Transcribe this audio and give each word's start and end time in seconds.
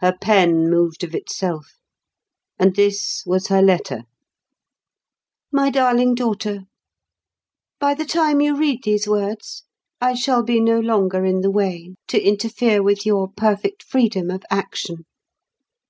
Her 0.00 0.12
pen 0.20 0.68
moved 0.68 1.04
of 1.04 1.14
itself. 1.14 1.78
And 2.58 2.76
this 2.76 3.22
was 3.24 3.46
her 3.46 3.62
letter:— 3.62 4.02
"MY 5.52 5.70
DARLING 5.70 6.14
DAUGHTER,—By 6.16 7.94
the 7.94 8.04
time 8.04 8.42
you 8.42 8.54
read 8.58 8.82
these 8.84 9.08
words, 9.08 9.62
I 10.02 10.12
shall 10.16 10.42
be 10.42 10.60
no 10.60 10.78
longer 10.78 11.24
in 11.24 11.40
the 11.40 11.50
way, 11.50 11.94
to 12.08 12.20
interfere 12.20 12.82
with 12.82 13.06
your 13.06 13.28
perfect 13.34 13.82
freedom 13.82 14.30
of 14.30 14.44
action. 14.50 15.06